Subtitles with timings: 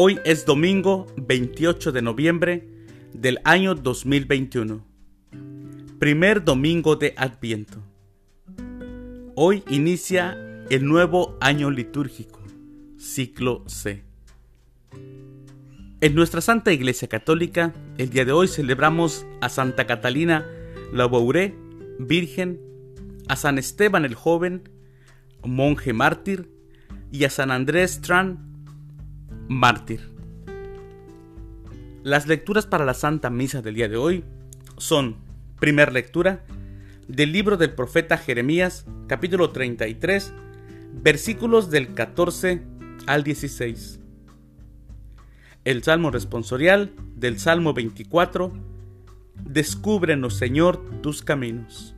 [0.00, 2.68] Hoy es domingo 28 de noviembre
[3.14, 4.86] del año 2021.
[5.98, 7.82] Primer domingo de Adviento.
[9.34, 10.38] Hoy inicia
[10.70, 12.40] el nuevo año litúrgico,
[12.96, 14.04] ciclo C.
[16.00, 20.46] En nuestra Santa Iglesia Católica, el día de hoy celebramos a Santa Catalina
[20.92, 21.56] Labouré,
[21.98, 22.60] Virgen,
[23.26, 24.62] a San Esteban el Joven,
[25.42, 26.52] monje mártir,
[27.10, 28.47] y a San Andrés Tran,
[29.48, 30.10] mártir.
[32.02, 34.24] Las lecturas para la Santa Misa del día de hoy
[34.76, 35.16] son,
[35.58, 36.44] primera lectura,
[37.08, 40.32] del libro del profeta Jeremías, capítulo 33,
[41.02, 42.62] versículos del 14
[43.06, 44.00] al 16.
[45.64, 48.52] El Salmo responsorial del Salmo 24,
[49.44, 51.94] Descúbrenos, Señor, tus caminos.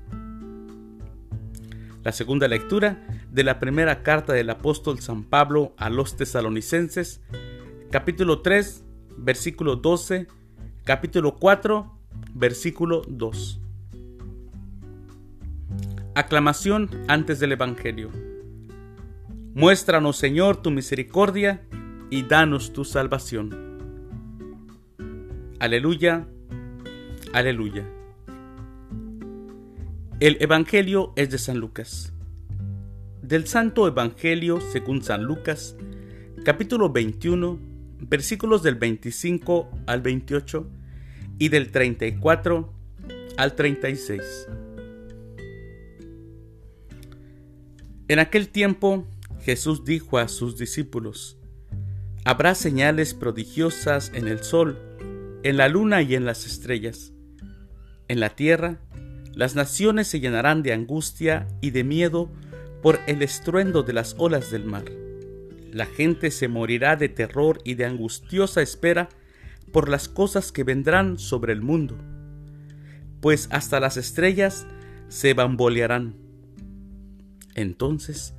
[2.02, 7.20] La segunda lectura de la primera carta del apóstol San Pablo a los tesalonicenses,
[7.90, 8.84] capítulo 3,
[9.16, 10.26] versículo 12,
[10.84, 11.92] capítulo 4,
[12.34, 13.60] versículo 2.
[16.14, 18.10] Aclamación antes del Evangelio.
[19.54, 21.62] Muéstranos, Señor, tu misericordia
[22.10, 23.70] y danos tu salvación.
[25.60, 26.26] Aleluya,
[27.32, 27.86] aleluya.
[30.18, 32.12] El Evangelio es de San Lucas.
[33.22, 35.76] Del Santo Evangelio según San Lucas,
[36.44, 37.58] capítulo 21,
[38.00, 40.66] versículos del 25 al 28
[41.38, 42.72] y del 34
[43.36, 44.48] al 36.
[48.08, 49.06] En aquel tiempo
[49.42, 51.38] Jesús dijo a sus discípulos,
[52.24, 54.78] Habrá señales prodigiosas en el sol,
[55.42, 57.12] en la luna y en las estrellas.
[58.08, 58.80] En la tierra
[59.34, 62.30] las naciones se llenarán de angustia y de miedo
[62.82, 64.84] por el estruendo de las olas del mar.
[65.72, 69.08] La gente se morirá de terror y de angustiosa espera
[69.72, 71.96] por las cosas que vendrán sobre el mundo,
[73.20, 74.66] pues hasta las estrellas
[75.08, 76.14] se bambolearán.
[77.54, 78.34] Entonces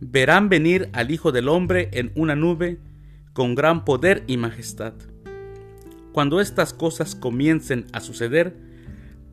[0.00, 2.78] verán venir al Hijo del Hombre en una nube
[3.32, 4.94] con gran poder y majestad.
[6.12, 8.54] Cuando estas cosas comiencen a suceder,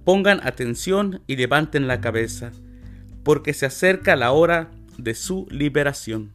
[0.03, 2.51] Pongan atención y levanten la cabeza,
[3.23, 6.33] porque se acerca la hora de su liberación.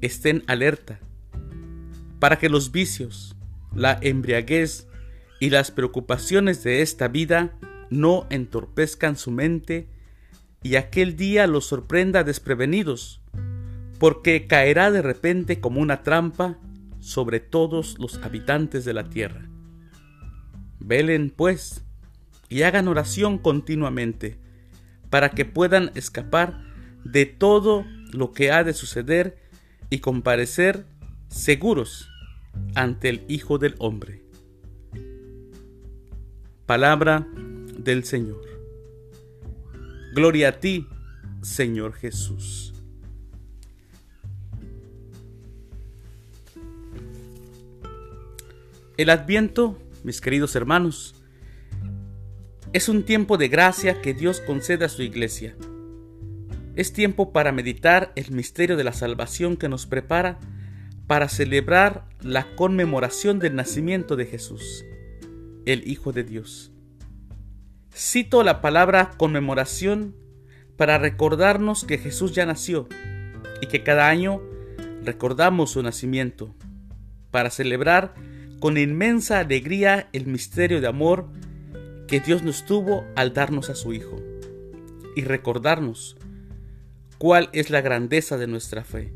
[0.00, 1.00] Estén alerta,
[2.18, 3.36] para que los vicios,
[3.74, 4.88] la embriaguez
[5.40, 7.52] y las preocupaciones de esta vida
[7.90, 9.88] no entorpezcan su mente
[10.62, 13.20] y aquel día los sorprenda desprevenidos,
[13.98, 16.58] porque caerá de repente como una trampa
[17.00, 19.48] sobre todos los habitantes de la tierra.
[20.78, 21.84] Velen, pues,
[22.48, 24.38] y hagan oración continuamente
[25.12, 26.58] para que puedan escapar
[27.04, 27.84] de todo
[28.14, 29.36] lo que ha de suceder
[29.90, 30.86] y comparecer
[31.28, 32.08] seguros
[32.74, 34.22] ante el Hijo del Hombre.
[36.64, 37.28] Palabra
[37.76, 38.40] del Señor.
[40.14, 40.88] Gloria a ti,
[41.42, 42.72] Señor Jesús.
[48.96, 51.21] El adviento, mis queridos hermanos,
[52.72, 55.54] es un tiempo de gracia que Dios concede a su iglesia.
[56.74, 60.38] Es tiempo para meditar el misterio de la salvación que nos prepara
[61.06, 64.86] para celebrar la conmemoración del nacimiento de Jesús,
[65.66, 66.72] el Hijo de Dios.
[67.94, 70.16] Cito la palabra conmemoración
[70.78, 72.88] para recordarnos que Jesús ya nació
[73.60, 74.40] y que cada año
[75.04, 76.54] recordamos su nacimiento,
[77.30, 78.14] para celebrar
[78.60, 81.28] con inmensa alegría el misterio de amor
[82.12, 84.20] que Dios nos tuvo al darnos a su Hijo
[85.16, 86.18] y recordarnos
[87.16, 89.14] cuál es la grandeza de nuestra fe.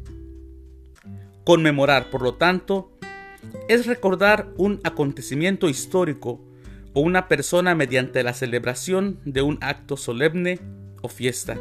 [1.45, 2.91] Conmemorar, por lo tanto,
[3.69, 6.43] es recordar un acontecimiento histórico
[6.95, 10.59] o una persona mediante la celebración de un acto solemne
[11.03, 11.59] o fiesta,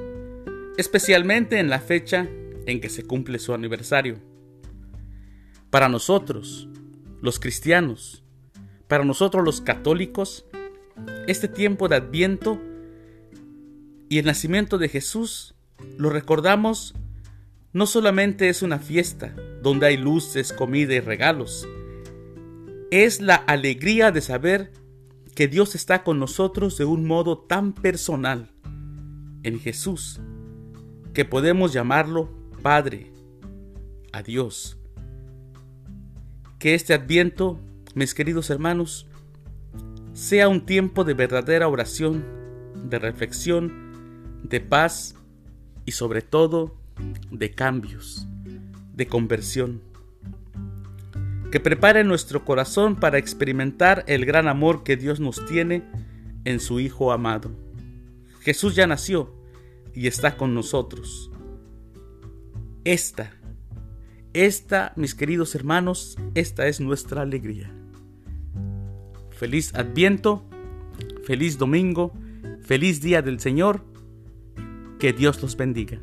[0.77, 2.29] especialmente en la fecha
[2.65, 4.21] en que se cumple su aniversario.
[5.69, 6.69] Para nosotros,
[7.21, 8.23] los cristianos,
[8.87, 10.45] para nosotros los católicos,
[11.27, 12.61] este tiempo de Adviento
[14.09, 15.55] y el nacimiento de Jesús
[15.97, 16.93] lo recordamos
[17.73, 21.67] no solamente es una fiesta donde hay luces, comida y regalos,
[22.91, 24.71] es la alegría de saber
[25.35, 28.51] que Dios está con nosotros de un modo tan personal
[29.43, 30.21] en Jesús
[31.13, 32.29] que podemos llamarlo
[32.61, 33.11] Padre,
[34.11, 34.77] a Dios.
[36.57, 37.59] Que este adviento,
[37.93, 39.07] mis queridos hermanos,
[40.15, 42.23] sea un tiempo de verdadera oración,
[42.85, 45.15] de reflexión, de paz
[45.83, 46.77] y sobre todo
[47.31, 48.25] de cambios,
[48.93, 49.81] de conversión.
[51.51, 55.83] que prepare nuestro corazón para experimentar el gran amor que Dios nos tiene
[56.43, 57.51] en su Hijo amado.
[58.41, 59.33] Jesús ya nació
[59.93, 61.31] y está con nosotros.
[62.83, 63.31] Esta,
[64.33, 67.73] esta, mis queridos hermanos, esta es nuestra alegría.
[69.37, 70.43] Feliz Adviento,
[71.25, 72.13] feliz domingo,
[72.61, 73.83] feliz día del Señor,
[74.97, 75.99] que Dios los bendiga.